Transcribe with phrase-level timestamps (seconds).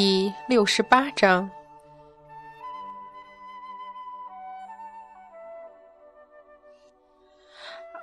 [0.00, 1.50] 第六十八章。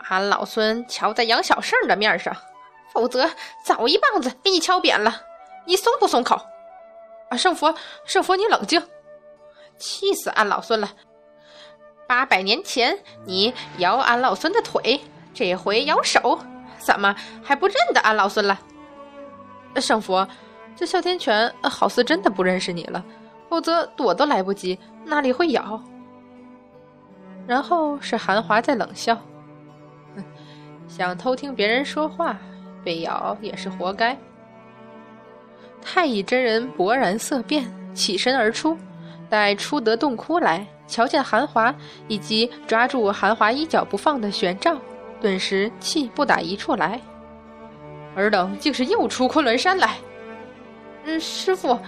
[0.10, 2.36] 俺老孙瞧在杨小胜的面上，
[2.92, 3.32] 否则
[3.64, 5.22] 早一棒子给你敲扁了。
[5.64, 6.36] 你松不松口？
[7.30, 7.74] 啊，圣佛，
[8.04, 8.86] 圣佛，你冷静！
[9.78, 10.90] 气死俺老孙了！
[12.06, 15.00] 八百年前你咬俺老孙的腿，
[15.34, 16.42] 这回咬手，
[16.78, 18.60] 怎么还不认得俺老孙了？
[19.78, 20.28] 圣佛，
[20.76, 23.04] 这哮天犬好似真的不认识你了，
[23.50, 25.82] 否则躲都来不及，哪里会咬？
[27.48, 29.16] 然后是韩华在冷笑。
[30.16, 30.24] 哼
[30.88, 32.38] 想偷听别人说话，
[32.84, 34.18] 被咬也是活该。
[35.82, 38.78] 太乙真人勃然色变，起身而出，
[39.30, 41.74] 待出得洞窟来，瞧见韩华
[42.08, 44.76] 以及抓住韩华衣角不放的玄照，
[45.22, 47.00] 顿时气不打一处来。
[48.16, 49.98] 尔等竟是又出昆仑山来？
[51.06, 51.80] 嗯，师傅，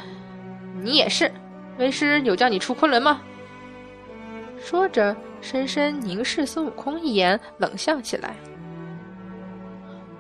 [0.82, 1.32] 你也是。
[1.78, 3.22] 为师有叫你出昆仑吗？
[4.60, 8.36] 说着，深深凝视孙悟空一眼，冷笑起来。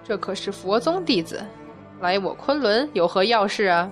[0.04, 1.44] 这可是佛宗弟子，
[2.00, 3.90] 来我昆仑有何要事啊？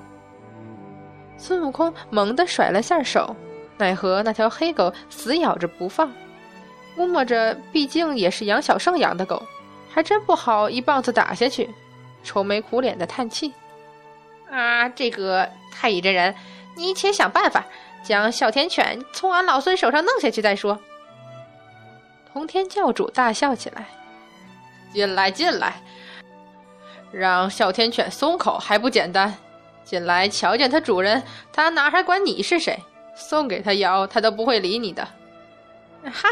[1.37, 3.35] 孙悟空猛地甩了下手，
[3.77, 6.11] 奈何那条黑狗死咬着不放，
[6.95, 9.43] 估摸着毕竟也是杨小胜养的狗，
[9.89, 11.69] 还真不好一棒子打下去，
[12.23, 13.53] 愁眉苦脸的叹气。
[14.49, 16.33] 啊，这个太乙真人，
[16.75, 17.65] 你且想办法
[18.03, 20.79] 将哮天犬从俺老孙手上弄下去再说。
[22.31, 23.85] 通天教主大笑起来
[24.93, 25.73] ：“进来，进来。”
[27.11, 29.33] 让哮天犬松口还不简单？
[29.83, 32.77] 进来瞧见它主人，它哪还管你是谁？
[33.15, 35.07] 送给他咬，它都不会理你的。
[36.03, 36.29] 哈，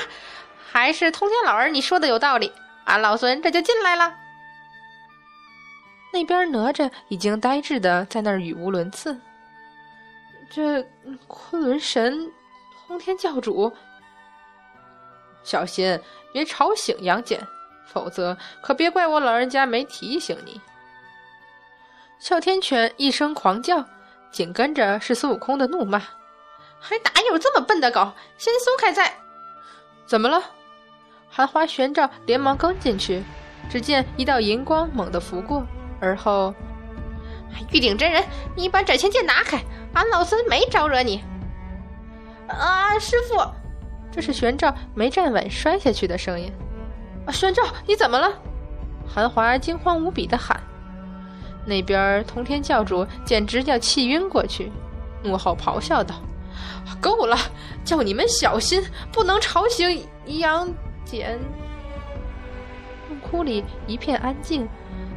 [0.72, 2.52] 还是通天老儿你说的有道理，
[2.84, 4.14] 俺老孙这就进来了。
[6.14, 9.20] 那边哪吒已经呆滞的在那儿语无伦次。
[10.52, 10.88] 这
[11.28, 12.32] 昆仑神，
[12.86, 13.74] 通天教主，
[15.44, 16.00] 小心
[16.32, 17.40] 别吵醒杨戬，
[17.88, 20.62] 否则可别怪我老人家没提醒你。
[22.20, 23.84] 哮天犬一声狂叫，
[24.32, 25.98] 紧跟着是孙悟空的怒骂
[26.80, 28.14] ：“还哪有这么笨的狗？
[28.38, 29.12] 先松开再……
[30.06, 30.44] 怎么了？”
[31.28, 33.24] 韩华玄照连忙跟进去，
[33.68, 35.66] 只见一道银光猛地拂过，
[36.04, 36.54] 而后，
[37.72, 38.22] 玉鼎真人，
[38.58, 39.64] 你把斩仙剑拿开！
[39.94, 41.24] 俺老孙没招惹你。
[42.48, 43.42] 啊，师傅！
[44.12, 46.52] 这是玄照没站稳摔下去的声音。
[47.26, 48.30] 啊，玄照，你怎么了？
[49.08, 50.62] 韩华惊慌无比的喊。
[51.66, 54.70] 那边通天教主简直要气晕过去，
[55.24, 56.16] 怒吼咆哮道
[57.00, 57.38] ：“够了！
[57.86, 60.70] 叫你们小心，不能吵醒杨
[61.06, 61.40] 戬。”
[63.08, 64.68] 洞窟里一片安静，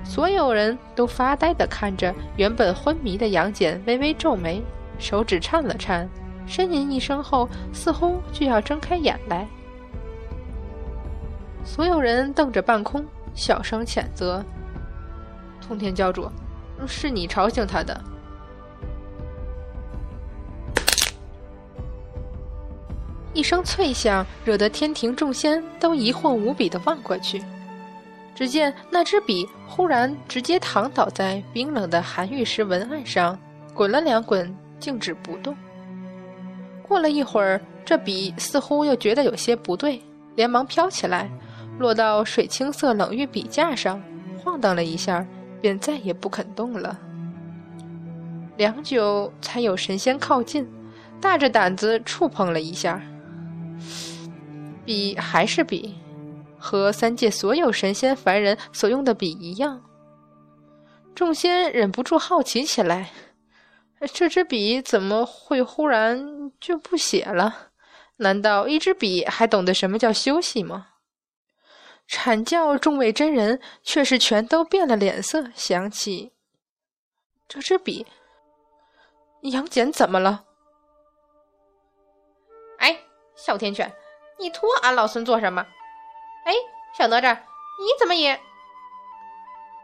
[0.09, 4.62] 所有人都发呆地看着原本昏迷的杨戬，微微皱眉，
[4.99, 6.09] 手指颤了颤，
[6.49, 9.47] 呻吟一声后，似乎就要睁开眼来。
[11.65, 14.43] 所有人瞪着半空，小声谴责。
[15.61, 16.31] 通天教主，
[16.87, 18.00] 是你吵醒他的。
[23.34, 27.43] 一声脆响，惹得天庭众仙都疑惑无比的望过去。
[28.36, 33.36] 只见那支笔忽然直接躺倒在冰冷的寒玉石文案上，
[33.74, 35.56] 滚了两滚，静止不动。
[36.86, 40.00] 过了一会儿，这笔似乎又觉得有些不对，
[40.34, 41.28] 连忙飘起来，
[41.78, 44.00] 落到水青色冷玉笔架上，
[44.44, 45.26] 晃荡了一下。
[45.58, 46.97] 便再也不肯动了。
[48.56, 50.68] 良久，才有神仙靠近，
[51.18, 53.03] 大着胆子触碰了一下。
[54.84, 55.97] 笔还是笔，
[56.59, 59.83] 和三界所有神仙凡人所用的笔一样。
[61.15, 63.11] 众仙忍不住好奇起来：
[64.12, 67.71] 这支笔怎么会忽然就不写了？
[68.16, 70.89] 难道一支笔还懂得什么叫休息吗？
[72.09, 76.33] 阐教众位真人却是全都变了脸色，想起
[77.48, 78.07] 这支笔，
[79.42, 80.45] 杨戬怎么了？
[82.78, 82.97] 哎，
[83.34, 83.92] 哮天犬，
[84.39, 85.66] 你拖俺老孙做什么？
[86.47, 86.53] 哎，
[86.97, 88.39] 小哪吒，你怎么也……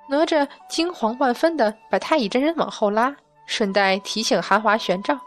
[0.09, 3.15] 哪吒惊惶万分的把太乙真人往后拉，
[3.47, 5.19] 顺带提醒韩华玄奘：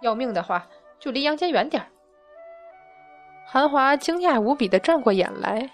[0.00, 0.66] 要命的话，
[0.98, 1.86] 就离杨戬远点儿。
[3.46, 5.68] 韩华惊讶无比的转过眼来，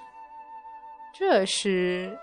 [1.16, 2.18] 这是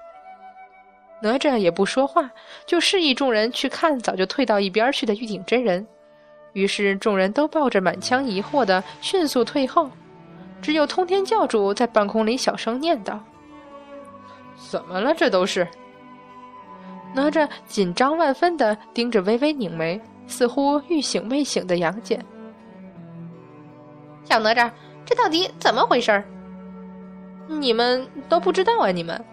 [1.21, 2.29] 哪吒也不说话，
[2.65, 5.87] 就示意众人去看早就退到一边去的玉鼎真人。
[6.53, 9.89] 于是众人都抱着满腔疑惑的迅速退后，
[10.67, 13.23] 只有通天教主在半空里小声念道
[14.69, 15.13] ：“怎么了？
[15.13, 15.65] 这都是？”
[17.15, 22.19] 哪吒紧张万分的盯着微微拧眉、似乎欲醒未醒的杨戬。
[24.25, 24.69] 小哪吒，
[25.05, 26.25] 这到底怎么回事儿？
[27.47, 28.91] 你们都不知道啊？
[28.91, 29.23] 你们？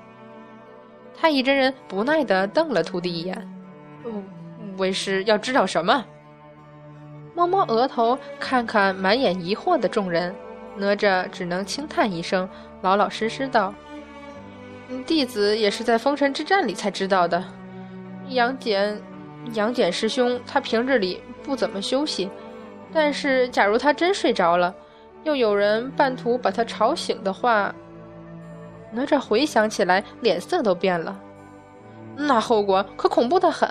[1.17, 3.37] 太乙真人不耐的瞪了徒弟一眼。
[4.77, 6.05] 为师要知道什么？
[7.35, 10.33] 摸摸额头，看看满眼疑惑的众人，
[10.77, 12.49] 哪吒只能轻叹一声，
[12.83, 13.73] 老老实实道
[15.07, 17.43] ：“弟子也是在封神之战里才知道的。
[18.29, 19.01] 杨戬，
[19.53, 22.29] 杨戬师兄，他平日里不怎么休息，
[22.93, 24.75] 但是假如他真睡着了，
[25.23, 27.75] 又有人半途把他吵醒的话，
[28.91, 31.21] 哪吒回想起来，脸色都变了，
[32.17, 33.69] 那后果可恐怖的很。”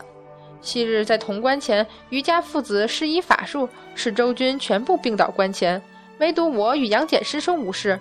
[0.61, 5.81] 昔日在潼关前，余家父子施以法术，使周军全部病倒关前，
[6.19, 7.99] 唯独我与杨戬师兄无事。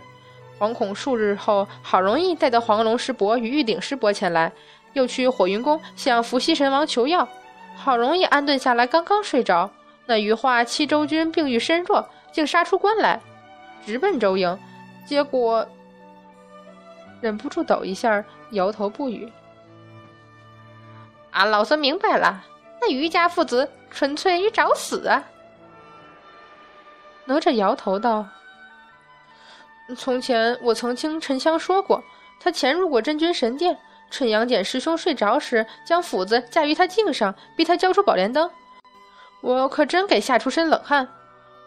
[0.59, 4.53] 惶恐数日后，好容易带得黄龙师伯与玉鼎师伯前来，
[4.93, 7.27] 又去火云宫向伏羲神王求药，
[7.75, 9.71] 好容易安顿下来，刚刚睡着，
[10.07, 13.21] 那羽化七周军病愈身弱，竟杀出关来，
[13.85, 14.57] 直奔周营，
[15.05, 15.67] 结果
[17.21, 19.33] 忍不住抖一下，摇头不语。
[21.33, 22.45] 俺老孙明白了。
[22.85, 25.23] 那余家父子纯粹与找死啊！
[27.25, 28.27] 哪吒摇头道
[29.97, 32.03] ：“从前我曾听沉香说过，
[32.41, 33.79] 他潜入过真君神殿，
[34.11, 38.51] 趁杨戬师兄睡着时，将斧子架于他颈上，逼他交出宝莲灯。
[39.41, 41.09] 我可真给吓出身冷汗。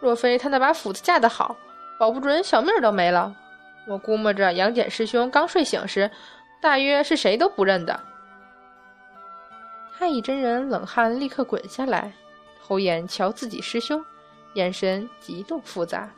[0.00, 1.56] 若非他那把斧子架得好，
[1.98, 3.34] 保不准小命都没了。
[3.86, 6.10] 我估摸着杨戬师兄刚睡醒时，
[6.60, 7.98] 大约是谁都不认得。”
[9.98, 12.12] 太乙真人冷汗立刻滚下来，
[12.60, 14.04] 猴眼瞧自己师兄，
[14.56, 16.08] 眼神极度复杂。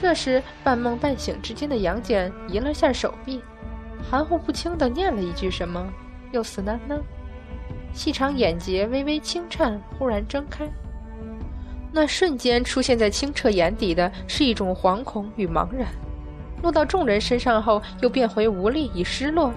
[0.00, 3.42] 这时，半梦半醒之间的杨戬移了下手臂，
[4.08, 5.84] 含糊不清地念了一句什么，
[6.30, 7.00] 又似喃喃。
[7.92, 10.68] 细长眼睫微微轻颤，忽然睁开。
[11.90, 15.88] 那瞬间出现在清澈眼底的是一种惶恐与茫然，
[16.62, 19.52] 落到众人身上后，又变回无力与失落。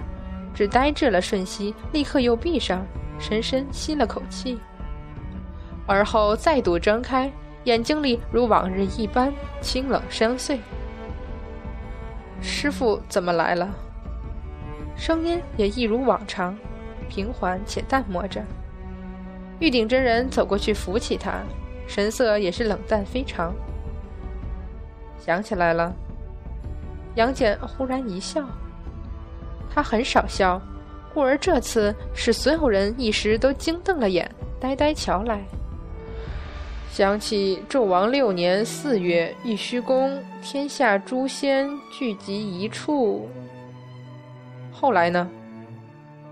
[0.52, 2.84] 只呆滞了瞬息，立刻又闭上，
[3.20, 4.58] 深深吸了口气，
[5.86, 7.30] 而后再度睁开，
[7.64, 10.58] 眼睛里如往日一般清冷深邃。
[12.40, 13.68] 师傅怎么来了？
[14.96, 16.56] 声音也一如往常，
[17.08, 18.42] 平缓且淡漠着。
[19.60, 21.40] 玉鼎真人走过去扶起他，
[21.86, 23.54] 神色也是冷淡非常。
[25.18, 25.92] 想起来了。
[27.14, 28.44] 杨戬忽然一笑。
[29.70, 30.60] 他很少笑，
[31.14, 35.40] 故而这次使所有人一时都惊瞪了眼，呆呆瞧来。
[36.92, 43.26] 想起纣王六年四月，玉虚宫天下诸仙聚集一处。
[44.70, 45.26] 后来呢？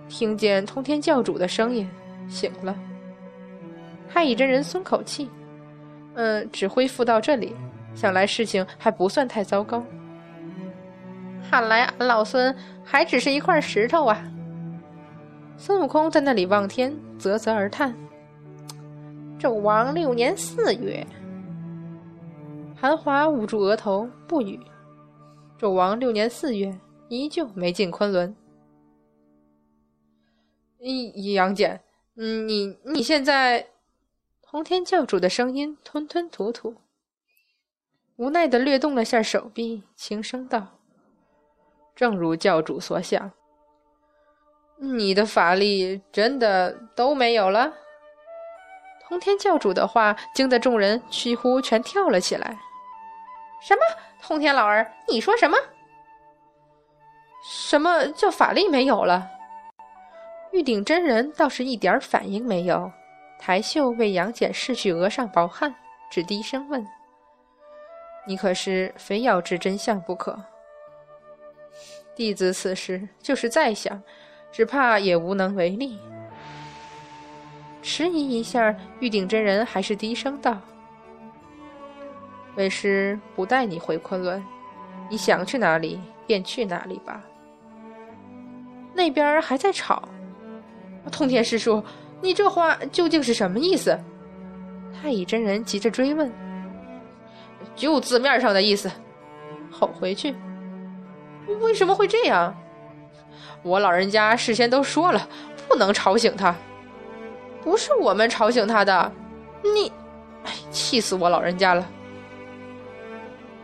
[0.06, 1.88] 听见通天教主的声音，
[2.28, 2.76] 醒了。
[4.06, 5.30] 太乙真人松口气，
[6.12, 7.56] 嗯，只恢复到这里，
[7.94, 9.82] 想来事情还不算太糟糕。
[11.50, 12.54] 看来俺老孙
[12.84, 14.22] 还只是一块石头啊！
[15.56, 17.96] 孙悟空在那里望天，啧啧而叹。
[19.40, 21.06] 纣王六年四月，
[22.76, 24.60] 韩华捂住额头不语。
[25.58, 26.78] 纣王六年四月，
[27.08, 28.36] 依旧没进昆仑。
[30.78, 31.80] 杨杨戬，
[32.12, 33.66] 你你现在？
[34.42, 36.74] 通天教主的声音吞吞吐吐，
[38.16, 40.66] 无奈的略动了下手臂，轻声道。
[41.94, 43.30] 正如教主所想，
[44.76, 47.72] 你的法力真的都没有了。
[49.10, 52.56] 通天教主的话惊得众人几乎全跳了起来。
[53.60, 53.80] 什么？
[54.22, 55.58] 通天老儿，你说什么？
[57.42, 59.28] 什么叫法力没有了？
[60.52, 62.88] 玉鼎真人倒是一点反应没有，
[63.36, 65.74] 抬袖为杨戬拭去额上薄汗，
[66.08, 66.86] 只低声问
[68.24, 70.40] ：“你可是非要知真相不可？”
[72.14, 74.00] 弟子此时就是再想，
[74.52, 75.98] 只怕也无能为力。
[77.82, 80.58] 迟疑一下，玉鼎真人还是低声道
[82.56, 84.42] ：“为师不带你回昆仑，
[85.08, 87.22] 你想去哪里便去哪里吧。”
[88.92, 90.08] 那边还在吵，
[91.10, 91.82] 通天师叔，
[92.20, 93.98] 你这话究竟是什么意思？
[95.00, 96.30] 太乙真人急着追问
[97.74, 98.90] ：“就字面上的意思，
[99.70, 100.34] 吼回去。”
[101.60, 102.54] 为什么会这样？
[103.62, 105.26] 我老人家事先都说了，
[105.66, 106.54] 不能吵醒他。
[107.62, 109.12] 不是我们吵醒他的，
[109.62, 109.92] 你，
[110.44, 111.86] 哎，气死我老人家了！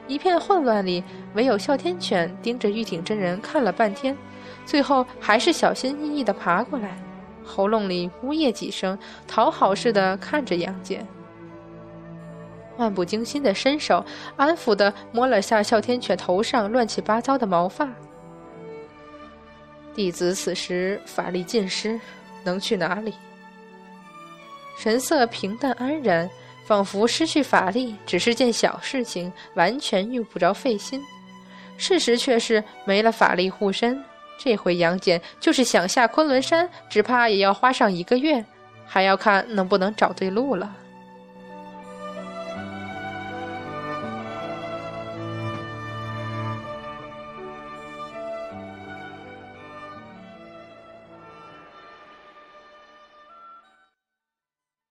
[0.07, 1.03] 一片混乱里，
[1.35, 4.17] 唯有哮天犬盯着玉鼎真人看了半天，
[4.65, 6.97] 最后还是小心翼翼的爬过来，
[7.45, 11.05] 喉咙里呜咽几声，讨好似的看着杨戬。
[12.77, 14.05] 漫不经心的伸手，
[14.37, 17.89] 安抚的摸了下哮天犬头上乱七八糟的毛发。
[19.95, 21.99] 弟子此时法力尽失，
[22.45, 23.15] 能去哪里？
[24.77, 26.29] 神色平淡安然，
[26.67, 31.03] 仿佛失去法力只是件小事情，完全用不着费心。
[31.79, 34.03] 事实却是没了法力护身，
[34.39, 38.45] 这回杨戬就是想下昆仑山，只怕也要花上一个月，
[38.87, 40.75] 还要看能不能找对路了。